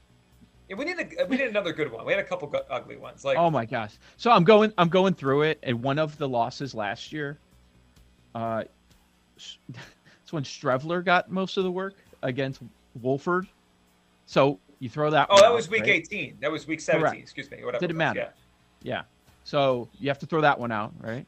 Yeah, 0.69 0.75
we 0.75 0.85
need 0.85 0.97
a, 0.99 1.25
we 1.25 1.37
need 1.37 1.47
another 1.47 1.73
good 1.73 1.91
one. 1.91 2.05
We 2.05 2.13
had 2.13 2.19
a 2.19 2.27
couple 2.27 2.47
gu- 2.47 2.59
ugly 2.69 2.97
ones. 2.97 3.23
Like 3.23 3.37
Oh 3.37 3.51
my 3.51 3.65
gosh. 3.65 3.93
So 4.17 4.31
I'm 4.31 4.43
going 4.43 4.73
I'm 4.77 4.89
going 4.89 5.13
through 5.13 5.43
it 5.43 5.59
and 5.63 5.81
one 5.83 5.99
of 5.99 6.17
the 6.17 6.27
losses 6.27 6.73
last 6.73 7.13
year 7.13 7.37
uh 8.33 8.63
it's 9.37 10.33
when 10.33 10.43
Streveler 10.43 11.05
got 11.05 11.29
most 11.29 11.57
of 11.57 11.63
the 11.63 11.71
work 11.71 11.93
against 12.23 12.61
Wolford. 13.01 13.47
So 14.25 14.59
you 14.79 14.89
throw 14.89 15.11
that 15.11 15.27
oh, 15.29 15.35
one 15.35 15.41
that 15.43 15.49
out, 15.49 15.55
was 15.55 15.69
week 15.69 15.81
right? 15.81 15.89
18. 15.89 16.37
That 16.41 16.51
was 16.51 16.65
week 16.65 16.81
17. 16.81 17.01
Correct. 17.01 17.21
Excuse 17.21 17.51
me. 17.51 17.63
Whatever. 17.63 17.81
Didn't 17.81 17.91
it 17.91 17.93
was, 17.93 18.15
matter. 18.15 18.31
Yeah. 18.81 18.95
Yeah. 18.97 19.01
So 19.43 19.87
you 19.99 20.09
have 20.09 20.19
to 20.19 20.25
throw 20.25 20.41
that 20.41 20.59
one 20.59 20.71
out, 20.71 20.93
right? 20.99 21.25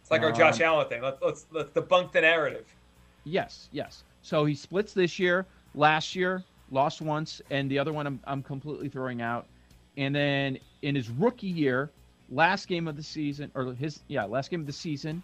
It's 0.00 0.10
like 0.10 0.22
our 0.22 0.32
Josh 0.32 0.60
Um, 0.60 0.66
Allen 0.66 0.88
thing. 0.88 1.02
Let's 1.02 1.22
let's 1.22 1.46
let's 1.52 1.70
debunk 1.70 2.10
the 2.10 2.22
narrative. 2.22 2.66
Yes, 3.24 3.68
yes. 3.72 4.04
So 4.22 4.44
he 4.44 4.54
splits 4.54 4.92
this 4.92 5.18
year. 5.18 5.46
Last 5.74 6.14
year, 6.14 6.42
lost 6.70 7.00
once, 7.00 7.40
and 7.50 7.70
the 7.70 7.78
other 7.78 7.92
one 7.92 8.06
I'm, 8.06 8.20
I'm 8.24 8.42
completely 8.42 8.88
throwing 8.88 9.22
out. 9.22 9.46
And 9.96 10.14
then 10.14 10.58
in 10.82 10.94
his 10.94 11.08
rookie 11.10 11.46
year, 11.46 11.90
last 12.30 12.66
game 12.68 12.88
of 12.88 12.96
the 12.96 13.02
season, 13.02 13.50
or 13.54 13.72
his 13.74 14.00
yeah, 14.08 14.24
last 14.24 14.50
game 14.50 14.60
of 14.60 14.66
the 14.66 14.72
season, 14.72 15.22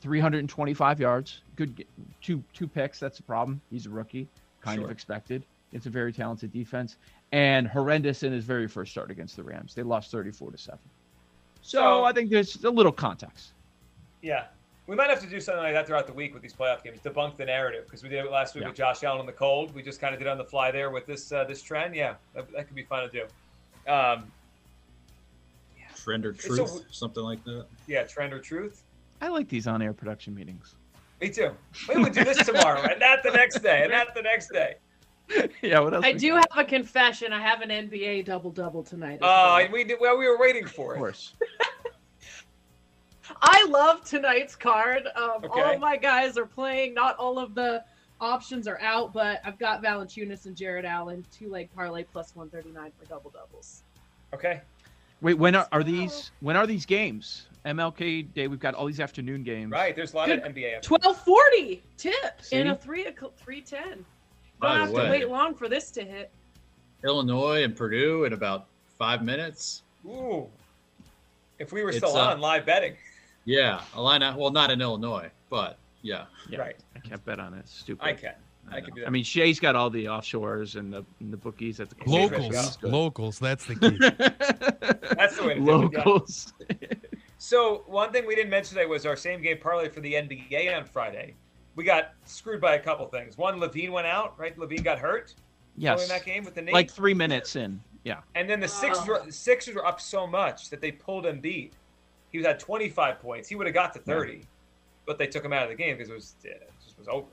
325 0.00 1.00
yards. 1.00 1.42
Good, 1.56 1.84
two 2.22 2.42
two 2.52 2.68
picks. 2.68 3.00
That's 3.00 3.18
a 3.18 3.22
problem. 3.22 3.60
He's 3.70 3.86
a 3.86 3.90
rookie, 3.90 4.28
kind 4.60 4.82
of 4.82 4.90
expected. 4.90 5.44
It's 5.72 5.86
a 5.86 5.90
very 5.90 6.12
talented 6.12 6.52
defense, 6.52 6.96
and 7.32 7.66
horrendous 7.66 8.22
in 8.22 8.32
his 8.32 8.44
very 8.44 8.68
first 8.68 8.92
start 8.92 9.10
against 9.10 9.36
the 9.36 9.42
Rams. 9.42 9.74
They 9.74 9.82
lost 9.82 10.10
34 10.10 10.52
to 10.52 10.58
seven. 10.58 10.78
So- 11.62 12.04
I 12.04 12.12
think 12.12 12.30
there's 12.30 12.62
a 12.64 12.70
little 12.70 12.92
context. 12.92 13.52
Yeah. 14.22 14.44
We 14.88 14.96
might 14.96 15.10
have 15.10 15.20
to 15.20 15.26
do 15.26 15.38
something 15.38 15.62
like 15.62 15.74
that 15.74 15.86
throughout 15.86 16.06
the 16.06 16.14
week 16.14 16.32
with 16.32 16.42
these 16.42 16.54
playoff 16.54 16.82
games, 16.82 16.98
debunk 17.04 17.36
the 17.36 17.44
narrative 17.44 17.84
because 17.84 18.02
we 18.02 18.08
did 18.08 18.24
it 18.24 18.30
last 18.30 18.54
week 18.54 18.62
Yeah. 18.62 18.68
with 18.68 18.76
Josh 18.78 19.04
Allen 19.04 19.20
in 19.20 19.26
the 19.26 19.32
cold. 19.32 19.74
We 19.74 19.82
just 19.82 20.00
kind 20.00 20.14
of 20.14 20.18
did 20.18 20.26
it 20.26 20.30
on 20.30 20.38
the 20.38 20.44
fly 20.46 20.70
there 20.70 20.88
with 20.90 21.04
this 21.04 21.30
uh, 21.30 21.44
this 21.44 21.60
trend. 21.62 21.94
Yeah, 21.94 22.14
that, 22.34 22.50
that 22.52 22.66
could 22.66 22.74
be 22.74 22.84
fun 22.84 23.08
to 23.08 23.10
do. 23.10 23.92
Um, 23.92 24.32
Trend 25.94 26.24
or 26.24 26.30
a- 26.30 26.34
truth, 26.34 26.84
something 26.90 27.22
like 27.22 27.44
that. 27.44 27.66
yeah, 27.86 28.04
trend 28.04 28.32
or 28.32 28.38
truth. 28.38 28.84
I 29.20 29.28
like 29.28 29.48
these 29.48 29.66
on-air 29.66 29.92
production 29.92 30.34
meetings. 30.34 30.74
Me 31.20 31.28
too. 31.28 31.50
We 31.88 32.00
would 32.00 32.12
do 32.12 32.24
this 32.24 32.38
tomorrow, 32.46 32.80
and 32.80 32.98
not 33.00 33.22
the 33.24 33.30
next 33.32 33.58
day, 33.60 33.82
and 33.82 33.90
not 33.92 34.14
the 34.14 34.22
next 34.22 34.50
day. 34.52 34.76
yeah. 35.62 35.80
What 35.80 35.92
else? 35.92 36.04
I 36.06 36.12
do 36.12 36.30
got? 36.34 36.46
have 36.54 36.64
a 36.66 36.68
confession. 36.68 37.32
I 37.32 37.42
have 37.42 37.60
an 37.60 37.68
NBA 37.68 38.24
double 38.24 38.50
double 38.52 38.82
tonight. 38.84 39.14
as 39.14 39.18
Oh, 39.22 39.56
well. 39.58 39.68
we 39.72 39.84
did. 39.84 39.98
Well, 40.00 40.16
we 40.16 40.26
were 40.28 40.38
waiting 40.38 40.66
for 40.66 40.92
it. 40.92 40.96
Of 40.96 41.00
course. 41.00 41.34
I 43.42 43.66
love 43.68 44.04
tonight's 44.04 44.56
card. 44.56 45.02
Um, 45.16 45.44
All 45.50 45.72
of 45.74 45.80
my 45.80 45.96
guys 45.96 46.36
are 46.36 46.46
playing. 46.46 46.94
Not 46.94 47.16
all 47.16 47.38
of 47.38 47.54
the 47.54 47.84
options 48.20 48.66
are 48.66 48.80
out, 48.80 49.12
but 49.12 49.40
I've 49.44 49.58
got 49.58 49.82
Valanciunas 49.82 50.46
and 50.46 50.56
Jarrett 50.56 50.84
Allen 50.84 51.24
two 51.30 51.48
leg 51.50 51.68
parlay 51.74 52.04
plus 52.04 52.34
one 52.34 52.48
thirty 52.50 52.70
nine 52.70 52.92
for 52.98 53.06
double 53.06 53.30
doubles. 53.30 53.82
Okay. 54.34 54.60
Wait, 55.20 55.34
when 55.34 55.54
are, 55.54 55.66
are 55.72 55.82
these? 55.82 56.30
When 56.40 56.56
are 56.56 56.66
these 56.66 56.86
games? 56.86 57.46
MLK 57.64 58.32
Day. 58.34 58.46
We've 58.46 58.60
got 58.60 58.74
all 58.74 58.86
these 58.86 59.00
afternoon 59.00 59.42
games. 59.42 59.72
Right. 59.72 59.94
There's 59.94 60.12
a 60.12 60.16
lot 60.16 60.28
Good. 60.28 60.40
of 60.40 60.54
NBA. 60.54 60.82
Twelve 60.82 61.16
forty 61.24 61.82
tip 61.96 62.40
See? 62.40 62.56
in 62.56 62.68
a 62.68 62.76
three 62.76 63.06
three 63.36 63.60
ten. 63.60 64.04
By 64.60 64.78
Don't 64.78 64.92
the 64.92 64.96
have 64.96 65.06
to 65.06 65.10
wait 65.10 65.28
long 65.28 65.54
for 65.54 65.68
this 65.68 65.90
to 65.92 66.04
hit. 66.04 66.30
Illinois 67.04 67.62
and 67.62 67.76
Purdue 67.76 68.24
in 68.24 68.32
about 68.32 68.66
five 68.98 69.22
minutes. 69.22 69.82
Ooh. 70.06 70.46
If 71.58 71.72
we 71.72 71.82
were 71.82 71.90
It's, 71.90 71.98
still 71.98 72.16
uh, 72.16 72.32
on 72.32 72.40
live 72.40 72.66
betting. 72.66 72.94
Yeah, 73.48 73.80
Illini. 73.96 74.30
Well, 74.36 74.50
not 74.50 74.70
in 74.70 74.82
Illinois, 74.82 75.30
but 75.48 75.78
yeah. 76.02 76.26
Yeah, 76.50 76.58
Right. 76.58 76.76
I 76.94 76.98
can't 76.98 77.24
bet 77.24 77.40
on 77.40 77.54
it. 77.54 77.60
It's 77.60 77.74
stupid. 77.74 78.04
I 78.04 78.12
can. 78.12 78.34
I 78.70 78.82
can 78.82 78.92
do 78.92 79.00
that. 79.00 79.06
I 79.06 79.10
mean, 79.10 79.24
Shay's 79.24 79.58
got 79.58 79.74
all 79.74 79.88
the 79.88 80.04
offshores 80.04 80.76
and 80.78 80.92
the 80.92 81.02
and 81.20 81.32
the 81.32 81.38
bookies 81.38 81.80
at 81.80 81.88
the 81.88 81.96
Locals. 82.06 82.82
Locals, 82.82 83.38
That's 83.38 83.64
the 83.64 83.76
key. 83.76 83.98
That's 85.16 85.38
the 85.38 85.46
way 85.46 85.54
to 85.54 85.60
it, 85.60 85.64
yeah. 85.64 85.72
Locals. 86.04 86.52
So 87.40 87.84
one 87.86 88.10
thing 88.10 88.26
we 88.26 88.34
didn't 88.34 88.50
mention 88.50 88.76
today 88.76 88.86
was 88.86 89.06
our 89.06 89.14
same 89.14 89.40
game 89.40 89.58
parlay 89.58 89.88
for 89.88 90.00
the 90.00 90.14
NBA 90.14 90.76
on 90.76 90.84
Friday. 90.84 91.36
We 91.76 91.84
got 91.84 92.14
screwed 92.24 92.60
by 92.60 92.74
a 92.74 92.80
couple 92.80 93.06
things. 93.06 93.38
One, 93.38 93.60
LaVine 93.60 93.92
went 93.92 94.08
out, 94.08 94.36
right? 94.36 94.58
LaVine 94.58 94.82
got 94.82 94.98
hurt 94.98 95.36
yes. 95.76 96.02
in 96.02 96.08
that 96.08 96.24
game 96.24 96.44
with 96.44 96.56
the 96.56 96.62
knee. 96.62 96.72
Like 96.72 96.90
three 96.90 97.14
minutes 97.14 97.54
in. 97.54 97.80
Yeah. 98.02 98.22
and 98.34 98.50
then 98.50 98.58
the 98.58 98.66
Sixers, 98.66 99.06
were, 99.06 99.20
oh. 99.20 99.26
the 99.26 99.30
Sixers 99.30 99.76
were 99.76 99.86
up 99.86 100.00
so 100.00 100.26
much 100.26 100.68
that 100.70 100.80
they 100.80 100.90
pulled 100.90 101.26
Embiid. 101.26 101.70
He 102.32 102.38
was 102.38 102.46
at 102.46 102.60
25 102.60 103.20
points. 103.20 103.48
He 103.48 103.54
would 103.54 103.66
have 103.66 103.74
got 103.74 103.92
to 103.94 103.98
30, 104.00 104.42
but 105.06 105.18
they 105.18 105.26
took 105.26 105.44
him 105.44 105.52
out 105.52 105.62
of 105.64 105.68
the 105.70 105.74
game 105.74 105.96
because 105.96 106.10
it 106.10 106.14
was 106.14 106.34
it 106.44 106.70
just 106.84 106.98
was 106.98 107.08
over. 107.08 107.26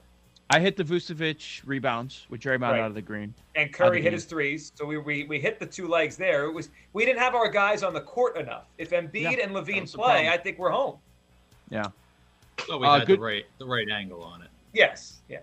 I 0.51 0.59
hit 0.59 0.77
the 0.77 0.83
Vucevic 0.83 1.61
rebounds 1.65 2.27
with 2.29 2.39
Draymond 2.41 2.61
Right. 2.61 2.79
out 2.79 2.87
of 2.87 2.93
the 2.93 3.01
green. 3.01 3.33
And 3.55 3.73
Curry 3.73 3.99
hit 4.01 4.09
of 4.09 4.13
his 4.13 4.25
threes, 4.25 4.71
so 4.75 4.85
we, 4.85 4.97
we 4.99 5.23
we 5.23 5.39
hit 5.39 5.59
the 5.59 5.65
two 5.65 5.87
legs 5.87 6.15
there. 6.17 6.45
It 6.45 6.51
was 6.53 6.69
we 6.93 7.03
didn't 7.05 7.19
have 7.19 7.33
our 7.35 7.49
guys 7.49 7.81
on 7.83 7.93
the 7.93 8.01
court 8.01 8.37
enough. 8.37 8.65
If 8.77 8.91
Embiid 8.91 9.13
Yeah, 9.21 9.31
and 9.43 9.51
LaVine 9.53 9.91
play. 9.91 10.29
I 10.29 10.37
think 10.37 10.59
we're 10.59 10.69
home. 10.69 10.97
Yeah. 11.69 11.85
So 12.67 12.77
we 12.77 12.85
Uh, 12.87 12.99
had 12.99 13.07
good- 13.07 13.19
the 13.19 13.23
right 13.23 13.45
the 13.57 13.65
right 13.65 13.89
angle 13.89 14.23
on 14.23 14.41
it. 14.43 14.49
Yes, 14.73 15.21
yeah. 15.29 15.39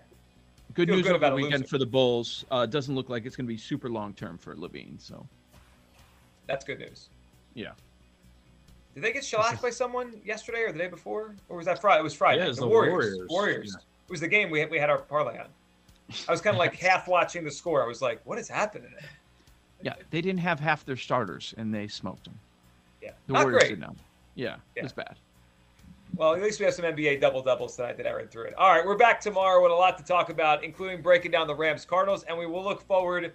Good 0.74 0.88
Feel 0.88 0.96
news 0.96 1.02
good 1.04 1.10
over 1.10 1.16
about 1.16 1.30
the 1.36 1.42
weekend 1.42 1.68
for 1.68 1.76
the 1.78 1.84
Bulls. 1.86 2.44
Uh, 2.50 2.64
doesn't 2.64 2.94
look 2.94 3.10
like 3.10 3.26
it's 3.26 3.36
going 3.36 3.46
to 3.46 3.52
be 3.52 3.58
super 3.58 3.90
long 3.90 4.14
term 4.14 4.38
for 4.38 4.54
LaVine. 4.54 4.98
So 5.00 5.26
That's 6.46 6.64
good 6.64 6.78
news. 6.78 7.08
yeah. 7.54 7.72
Did 8.94 9.02
they 9.02 9.12
get 9.12 9.24
shellacked 9.24 9.62
by 9.62 9.70
someone 9.70 10.12
yesterday 10.24 10.60
or 10.62 10.72
the 10.72 10.78
day 10.78 10.88
before, 10.88 11.34
or 11.48 11.56
was 11.56 11.66
that 11.66 11.80
Friday? 11.80 12.00
It 12.00 12.04
was 12.04 12.14
Friday. 12.14 12.40
Yeah, 12.40 12.46
it 12.46 12.48
was 12.48 12.56
the, 12.58 12.62
the 12.64 12.68
Warriors. 12.68 12.92
Warriors. 12.92 13.26
Warriors. 13.30 13.76
Yeah. 13.78 13.82
It 14.06 14.10
was 14.10 14.20
the 14.20 14.28
game 14.28 14.50
we 14.50 14.60
had, 14.60 14.70
we 14.70 14.78
had 14.78 14.90
our 14.90 14.98
parlay 14.98 15.38
on. 15.38 15.46
I 16.28 16.30
was 16.32 16.40
kind 16.42 16.54
of 16.54 16.58
like 16.58 16.74
half 16.78 17.08
watching 17.08 17.42
the 17.44 17.50
score. 17.50 17.82
I 17.82 17.86
was 17.86 18.02
like, 18.02 18.20
"What 18.24 18.38
is 18.38 18.48
happening?" 18.48 18.92
Yeah. 19.80 19.94
They 20.10 20.20
didn't 20.20 20.40
have 20.40 20.60
half 20.60 20.84
their 20.84 20.96
starters 20.96 21.54
and 21.56 21.74
they 21.74 21.88
smoked 21.88 22.24
them. 22.24 22.38
Yeah, 23.02 23.12
The 23.26 23.32
not 23.32 23.42
Warriors 23.44 23.62
great. 23.62 23.70
did 23.70 23.80
not. 23.80 23.96
Yeah, 24.36 24.46
Yeah. 24.46 24.56
It 24.76 24.82
was 24.84 24.92
bad. 24.92 25.16
Well, 26.14 26.34
at 26.34 26.42
least 26.42 26.60
we 26.60 26.66
have 26.66 26.74
some 26.74 26.84
NBA 26.84 27.20
double 27.20 27.42
doubles 27.42 27.74
tonight 27.74 27.96
that 27.96 28.06
I 28.06 28.12
read 28.12 28.30
through 28.30 28.44
it. 28.44 28.54
All 28.58 28.70
right, 28.70 28.84
we're 28.86 28.96
back 28.98 29.18
tomorrow 29.20 29.62
with 29.62 29.72
a 29.72 29.74
lot 29.74 29.96
to 29.98 30.04
talk 30.04 30.28
about, 30.28 30.62
including 30.62 31.00
breaking 31.00 31.30
down 31.30 31.46
the 31.46 31.54
Rams 31.54 31.84
Cardinals, 31.86 32.22
and 32.24 32.36
we 32.38 32.46
will 32.46 32.62
look 32.62 32.82
forward, 32.82 33.32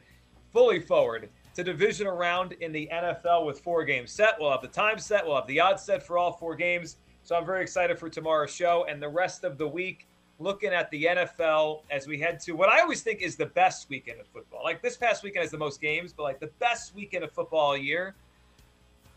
fully 0.53 0.79
forward, 0.79 1.27
to 1.57 1.63
divisional 1.63 2.15
round 2.15 2.51
in 2.61 2.71
the 2.71 2.87
NFL 2.93 3.43
with 3.43 3.59
four 3.61 3.83
games 3.83 4.11
set. 4.11 4.35
We'll 4.39 4.51
have 4.51 4.61
the 4.61 4.67
time 4.67 4.99
set, 4.99 5.25
we'll 5.25 5.37
have 5.37 5.47
the 5.47 5.59
odds 5.59 5.81
set 5.81 6.05
for 6.05 6.15
all 6.15 6.31
four 6.31 6.55
games. 6.55 6.97
So 7.23 7.35
I'm 7.35 7.47
very 7.47 7.63
excited 7.63 7.97
for 7.97 8.09
tomorrow's 8.09 8.53
show 8.53 8.85
and 8.87 9.01
the 9.01 9.09
rest 9.09 9.43
of 9.43 9.57
the 9.57 9.67
week. 9.67 10.05
Looking 10.37 10.69
at 10.71 10.91
the 10.91 11.05
NFL 11.05 11.81
as 11.89 12.05
we 12.05 12.19
head 12.19 12.39
to 12.41 12.51
what 12.51 12.69
I 12.69 12.81
always 12.81 13.01
think 13.01 13.23
is 13.23 13.37
the 13.37 13.47
best 13.47 13.89
weekend 13.89 14.19
of 14.19 14.27
football. 14.27 14.63
Like 14.63 14.83
this 14.83 14.97
past 14.97 15.23
weekend 15.23 15.41
has 15.41 15.49
the 15.49 15.57
most 15.57 15.81
games, 15.81 16.13
but 16.13 16.21
like 16.21 16.39
the 16.39 16.51
best 16.59 16.93
weekend 16.93 17.23
of 17.23 17.31
football 17.31 17.59
all 17.59 17.77
year. 17.77 18.13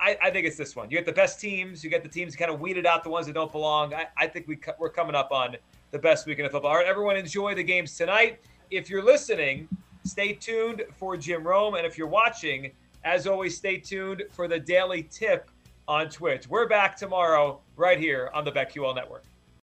I, 0.00 0.16
I 0.23 0.30
think 0.30 0.47
it's 0.47 0.56
this 0.56 0.75
one. 0.75 0.90
You 0.90 0.97
get 0.97 1.04
the 1.04 1.12
best 1.12 1.42
teams. 1.42 1.85
You 1.85 1.90
get 1.90 2.02
the 2.02 2.09
teams 2.09 2.35
kind 2.37 2.50
of 2.50 2.59
weeded 2.59 2.87
out 2.87 3.04
the 3.04 3.11
ones 3.11 3.26
that 3.26 3.35
don't 3.35 3.52
belong. 3.52 3.92
I, 3.92 4.06
I 4.16 4.26
think 4.26 4.49
we 4.49 4.56
co- 4.56 4.73
we're 4.78 4.88
coming 4.88 5.14
up 5.14 5.30
on 5.30 5.56
the 5.90 5.99
best 5.99 6.26
weekend 6.26 6.47
of 6.47 6.52
football. 6.52 6.70
All 6.70 6.78
right, 6.78 6.87
everyone, 6.87 7.18
enjoy 7.18 7.54
the 7.54 7.62
games 7.62 7.99
tonight. 7.99 8.40
If 8.70 8.88
you're 8.88 9.04
listening, 9.04 9.68
stay 10.04 10.33
tuned 10.33 10.85
for 10.97 11.16
Jim 11.16 11.47
Rome, 11.47 11.75
and 11.75 11.87
if 11.87 11.99
you're 11.99 12.07
watching, 12.07 12.73
as 13.04 13.26
always, 13.26 13.57
stay 13.57 13.76
tuned 13.78 14.25
for 14.30 14.49
the 14.49 14.59
daily 14.59 15.02
tip 15.04 15.50
on 15.88 16.09
Twitch. 16.09 16.49
We're 16.49 16.69
back 16.69 16.97
tomorrow 16.97 17.61
right 17.76 17.99
here 17.99 18.30
on 18.35 18.45
the 18.45 18.52
BetQL 18.52 18.95
Network. 18.95 19.25